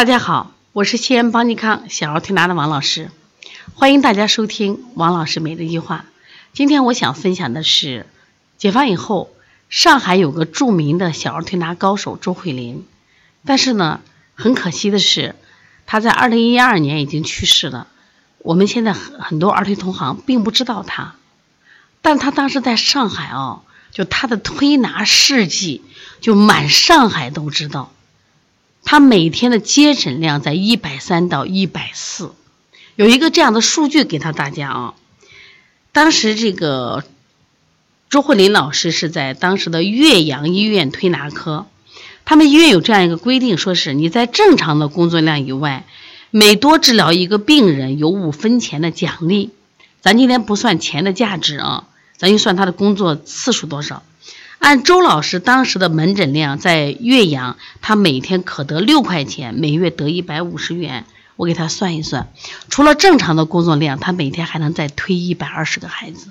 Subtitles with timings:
[0.00, 3.10] 大家好，我是西安邦尼康小儿推拿的王老师，
[3.74, 6.06] 欢迎大家收听王老师每日一句话。
[6.54, 8.06] 今天我想分享的是，
[8.56, 9.30] 解放以后，
[9.68, 12.86] 上海有个著名的小儿推拿高手周慧林，
[13.44, 14.00] 但是呢，
[14.34, 15.34] 很可惜的是，
[15.84, 17.86] 他在二零一二年已经去世了。
[18.38, 21.16] 我们现在很很多儿推同行并不知道他，
[22.00, 23.60] 但他当时在上海啊，
[23.92, 25.82] 就他的推拿事迹，
[26.22, 27.92] 就满上海都知道。
[28.84, 32.32] 他每天的接诊量在一百三到一百四，
[32.96, 34.94] 有一个这样的数据给他大家啊。
[35.92, 37.04] 当时这个
[38.08, 41.66] 周慧林老师是在当时的岳阳医院推拿科，
[42.24, 45.86] 他们医院有这样一个规定，说是你在正常的工作量以外，
[46.30, 49.50] 每多治疗一个病人有五分钱的奖励。
[50.00, 51.84] 咱今天不算钱的价值啊，
[52.16, 54.02] 咱就算他的工作次数多少。
[54.60, 61.06] 按周老师当时的门诊量，在岳阳，他每天可得六块钱，每月得一百五十元。
[61.36, 62.30] 我给他算一算，
[62.68, 66.28] 除了正常的工作量，他每天还能再推一百二十个孩子，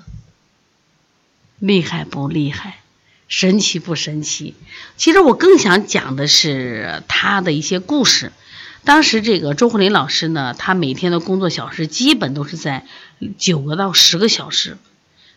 [1.58, 2.78] 厉害不厉害？
[3.26, 4.54] 神奇不神奇？
[4.96, 8.30] 其实我更想讲的是他的一些故事。
[8.84, 12.86] 当时这个周慧林老师呢，他每天的工作小时基本都是在
[13.36, 14.78] 九个到十个小时。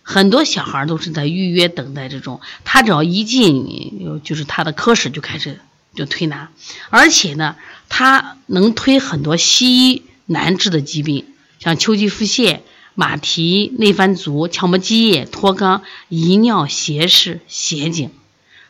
[0.04, 5.62] 很多小孩都是在预约等待这种，他只要一进，就是他的科室就开始
[5.96, 6.50] 就推拿，
[6.90, 7.56] 而且呢，
[7.88, 11.26] 他能推很多西医难治的疾病，
[11.60, 12.60] 像秋季腹泻、
[12.96, 18.12] 马蹄、内翻足、鞘膜积液、脱肛、遗尿、斜视、斜颈，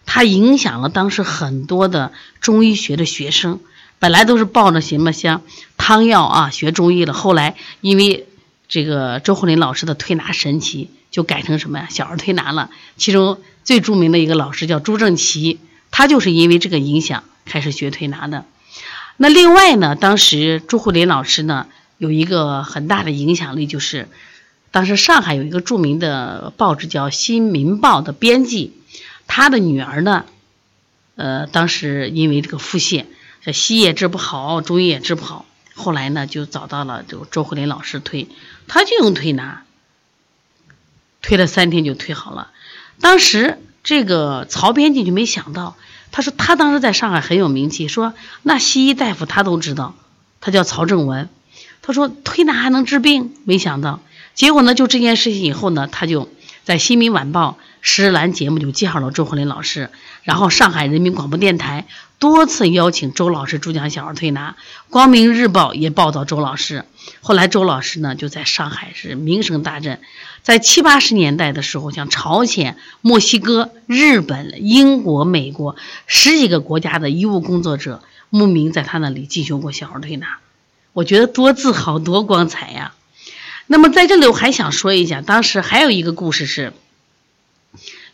[0.06, 3.60] 他影响了当时很多的中医学的学生，
[3.98, 5.42] 本来都是抱着什么像
[5.78, 8.28] 汤药啊学中医的，后来因为
[8.74, 10.90] 这个周慧林老师的推拿神奇。
[11.14, 11.88] 就改成什么呀？
[11.92, 12.72] 小儿推拿了。
[12.98, 15.60] 其中最著名的一个老师叫朱正奇，
[15.92, 18.46] 他就是因为这个影响开始学推拿的。
[19.18, 21.68] 那另外呢，当时朱慧林老师呢
[22.00, 24.10] 有一个很大的影响力，就是
[24.72, 28.74] 当时上海有一个著名的报纸叫《新民报》的编辑，
[29.28, 30.26] 他的女儿呢，
[31.14, 33.06] 呃，当时因为这个腹泻，
[33.44, 35.46] 这西医也治不好，中医也治不好，
[35.76, 38.28] 后来呢就找到了这个周慧林老师推，
[38.68, 39.64] 他就用推拿。
[41.26, 42.52] 推了三天就推好了，
[43.00, 45.78] 当时这个曹编辑就没想到，
[46.12, 49.96] 他说他当时在上海很有名气，说那西医大夫他都知道，
[50.42, 51.30] 他叫曹正文，
[51.82, 54.02] 他说推拿还能治病，没想到，
[54.36, 56.30] 结果呢就这件事情以后呢，他就
[56.64, 59.90] 在《新民晚报》石兰节目就介绍了周慧林老师，
[60.24, 61.86] 然后上海人民广播电台
[62.20, 64.52] 多次邀请周老师主讲小儿推拿，
[64.90, 66.86] 《光明日报》也报道周老师，
[67.20, 70.00] 后来周老师呢就在上海是名声大振。
[70.42, 75.76] 在七八十年代的时候，像朝鲜、墨西哥、日本、英国、美国
[76.08, 80.38] 十几个国家的医务工作者慕名在他那里进行过小儿推拿，
[80.94, 82.94] 我觉得多自豪、多光彩呀！
[83.68, 86.74] 那么在这里我还想说一下，当时还有一个故事是，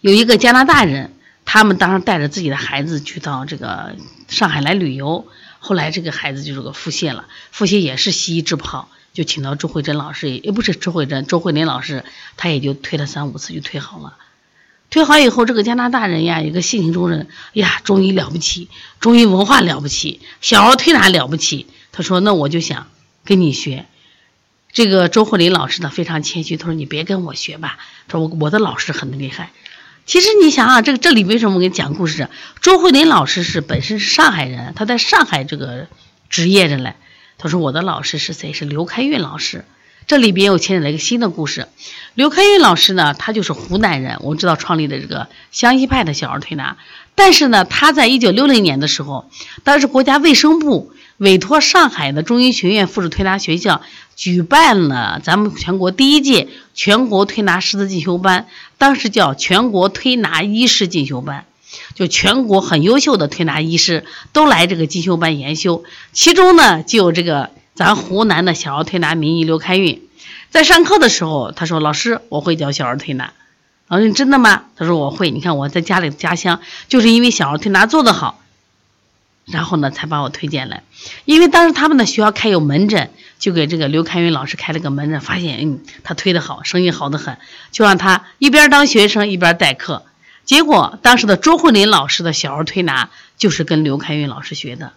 [0.01, 1.13] 有一个加拿大人，
[1.45, 3.95] 他们当时带着自己的孩子去到这个
[4.27, 5.27] 上海来旅游，
[5.59, 8.89] 后来这个孩子就是个腹泻了，腹泻也是西医治不好。
[9.11, 12.05] 就请到周慧珍老师，也不是周慧珍，周慧林老师，
[12.37, 14.15] 他也就推了三五次就推好了。
[14.91, 21.65] 推好以后，这个加拿大人呀，一个性情中人，呀，中医了不起，中医文化了不起，小儿推拿了不起。
[21.91, 22.87] 他说：“那我就想
[23.25, 23.87] 跟你学。”
[24.71, 27.77] 这个周慧林老师呢，非常谦虚，他说：“你别跟我学吧，
[28.09, 29.51] 说我我的老师很厉害。”
[30.05, 32.29] 其实你想啊，这个这里为什么我给你讲故事？
[32.61, 35.87] 周慧林老师是本身是上海人，他在上海这个
[36.29, 36.95] 职业着嘞。
[37.37, 38.53] 他说：“我的老师是谁？
[38.53, 39.65] 是刘开运老师。
[40.07, 41.67] 这里边又牵扯了一个新的故事。
[42.15, 46.77] 刘开运老师呢，他就是湖南人，我们知道创立的这个湘西派的小儿推拿。
[47.13, 49.29] 但是呢，他在一九六零年的时候，
[49.63, 53.81] 当时国家卫生部委托上海的中医学院附属推拿学校
[54.15, 58.47] 举办了咱们全国第一届全国推拿师资进修班，
[58.77, 61.45] 当时叫全国推拿医师进修班。”
[61.93, 64.03] 就全国很优秀的推拿医师
[64.33, 70.01] 都来这个进修班研修，其中呢就有这个咱湖南的小儿推拿名医刘开运，
[70.49, 73.33] 在上课的时候他说：“老师，我会教小儿推拿。”
[73.87, 74.63] 老师，你真的吗？
[74.77, 75.29] 他说：“我会。
[75.29, 78.41] 你看我在家里家乡就是因为小儿推拿做得好，
[79.51, 80.83] 然后呢才把我推荐来。
[81.25, 87.37] 因为当时他们的学校开有门诊，就给这个刘开运老师开了个门诊，发现嗯他推得好，生意好得很，
[87.71, 90.05] 就让他一边当学生一边代课。”
[90.45, 94.93] 结果，当时的周慧林老师的小儿推拿就是跟刘开运老师学的。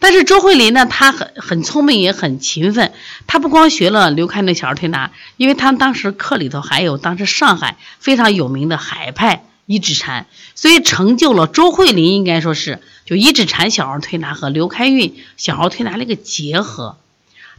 [0.00, 2.92] 但是周慧林呢，他很很聪明，也很勤奋。
[3.28, 16.96] 他不光学了刘开运小儿推拿，因为他当时课里头还有当时上海非常有名的海派一指禅，所以成就了周慧林应该说是就一指禅小儿推拿和刘开运小儿推拿的一个结合。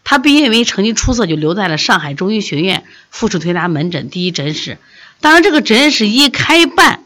[0.03, 4.77] 他毕业为成绩出色，就留在了上海中医学院附属推拿门诊第一诊室。
[5.19, 7.03] 当然，这个诊室一开办，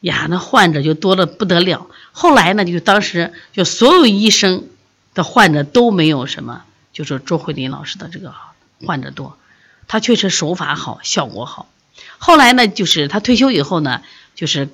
[0.00, 1.86] 呀，那患者就多的不得了。
[2.12, 4.64] 后来呢，就当时就所有医生
[5.12, 6.62] 的患者都没有什么，
[6.94, 8.32] 就是周慧林老师的这个
[8.86, 9.36] 患者多。
[9.86, 11.68] 他确实手法好，效果好。
[12.18, 14.02] 后来呢，就是他退休以后呢，
[14.34, 14.68] 就是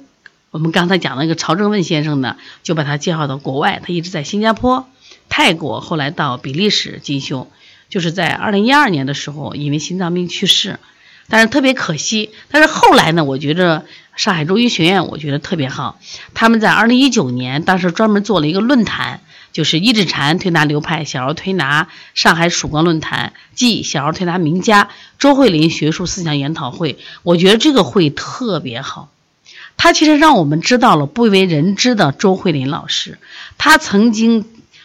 [0.50, 3.80] 我们刚才讲那个曹正问先生呢，就把他介绍到国外。
[3.84, 4.88] 他一直在新加坡。
[5.28, 7.48] 泰国后来到比利时进修，
[7.88, 10.80] 就是在二零一二年的时候，因为心脏病去世，
[11.28, 12.30] 但是特别可惜。
[12.50, 13.84] 但是后来呢，我觉着
[14.16, 16.00] 上海中医学院我觉得特别好，
[16.34, 19.20] 他们在二零一九年当时专门做了一个论坛，
[19.52, 26.98] 就是一指禅推拿流派小儿推拿上海曙光论坛暨小儿推拿名家周慧林学术思想研讨会。
[27.22, 29.10] 我觉得这个会特别好，
[29.76, 33.18] 他其实让我们知道了不为人知的周慧林老师，
[33.58, 34.44] 他曾经。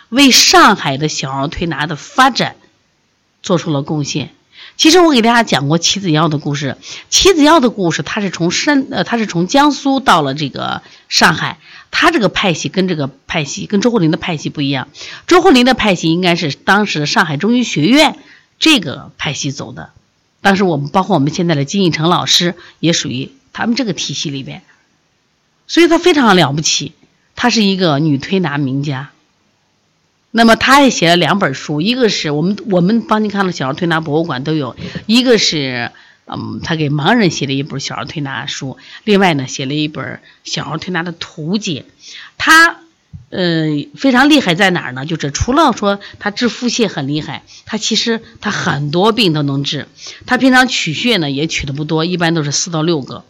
[0.10, 2.56] 为上海的小儿推拿的发展
[3.42, 4.30] 做出了贡献。
[4.78, 6.78] 其实我给大家讲过齐子耀的故事。
[7.10, 11.60] 齐子耀的故事，他是从山呃，他是从江苏到了这个上海。
[11.92, 14.90] 他这个派系跟这个派系跟周慧林的派系不一样。
[15.28, 18.18] 周慧林的派系应该是当时上海中医学院
[18.60, 19.92] 这个派系走的。
[20.42, 24.62] 当时我们包括我们现在的金逸成老师也属于他们这个体系里边，
[25.68, 26.92] 所以他非常了不起。
[27.38, 29.12] 她是一个女推拿名家。
[30.38, 35.92] 那么他也写了两本书，一个是我们我们帮您看的小儿推拿博物馆都有，一个是
[36.26, 41.86] 嗯，他给盲人写了一本小儿推拿书，另外呢写了一本小儿推拿的图解。
[42.38, 42.82] 他
[43.30, 45.06] 呃非常厉害在哪儿呢？
[45.06, 49.88] 就是除了说他治腹泻很厉害，他其实他很多病都能治。
[50.26, 53.24] 他平常取穴呢也取的不多，一般都是四到六个。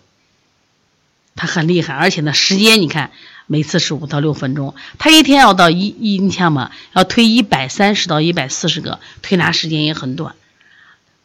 [1.35, 3.11] 他很厉害，而且呢时间你看。
[3.47, 10.35] 每次是五到六分钟，他一天要到一一，你想嘛，要推一百三十到一百四十个，推拿时间也很短。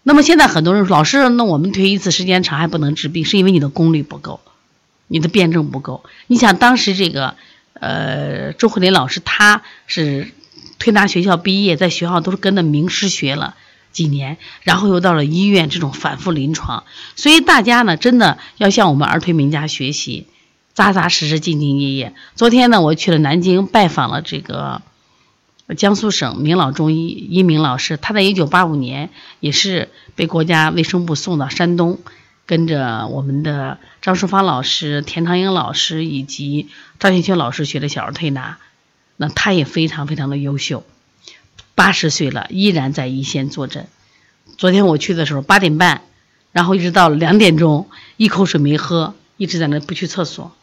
[0.03, 4.41] 那么现在很多人说，老师，那我们推一次时间长还不能治病，是因为你的功力不够，
[5.09, 6.05] 你的辩证不够。
[6.27, 7.37] 你想当时这个，
[7.75, 10.33] 呃，周慧林老师他是
[10.79, 13.55] 推拿学校毕业，在学校都是跟着名师学了
[13.93, 16.85] 几年，然后又到了医院这种反复临床，
[17.17, 20.27] 所以大家呢真的要向我们儿推名家学习。
[20.81, 22.15] 扎扎实实、兢兢业业。
[22.37, 24.81] 昨天呢，我去了南京，拜访了这个
[25.77, 27.99] 江苏省名老中医殷明老师。
[27.99, 29.11] 他在一九八五年
[29.41, 31.99] 也是被国家卫生部送到山东，
[32.47, 38.57] 跟着我们的张淑芳老师、田长英老师以及赵新秋老师学的小儿推拿。
[39.19, 40.83] 那他也非常非常的优秀，
[41.75, 43.87] 八十岁了依然在一线坐诊。
[44.57, 46.01] 昨天我去的时候八点半，
[46.53, 50.57] 然后一直到两点钟，一口水没喝，一直在那不去厕所。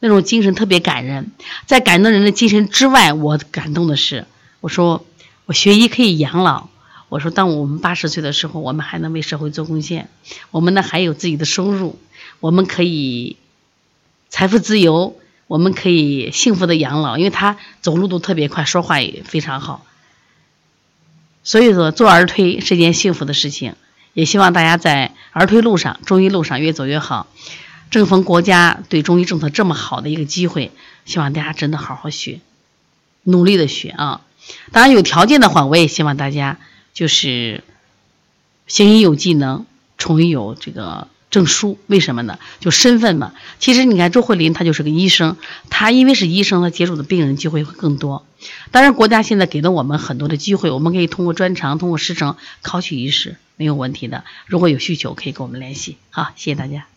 [0.00, 1.30] 那种精神特别感人，
[1.66, 4.26] 在感动人的精神之外，我感动的是，
[4.60, 5.06] 我说
[5.46, 6.68] 我学医可以养老。
[7.08, 10.08] 我说，当我们八十岁的时候，我们还能为社会做贡献，
[10.52, 11.98] 我们呢还有自己的收入，
[12.38, 13.36] 我们可以
[14.28, 15.16] 财富自由，
[15.48, 17.18] 我们可以幸福的养老。
[17.18, 19.84] 因为他走路都特别快，说话也非常好。
[21.42, 23.74] 所以说，做儿推是件幸福的事情，
[24.14, 27.26] 也希望大家在儿推路上、中医路上越走越好。
[27.90, 30.70] 正逢国家对中医政策这么好的一个机会，
[31.04, 32.40] 希望大家真的好好学，
[33.24, 34.20] 努力的学啊！
[34.72, 36.58] 当然有条件的话，我也希望大家
[36.94, 37.64] 就是
[38.68, 39.66] 行医有技能，
[39.98, 41.78] 从医有这个证书。
[41.88, 42.38] 为什么呢？
[42.60, 43.32] 就身份嘛。
[43.58, 45.36] 其实你看周慧林，他就是个医生，
[45.68, 48.24] 他因为是医生，他接触的病人机会会更多。
[48.70, 54.24] 当然，国家现在给了我们很多的机会，我们可以通过专长、通过师承考取医师，没有问题的。
[54.46, 55.96] 如果有需求，可以跟我们联系。
[56.10, 56.89] 好，谢谢大家。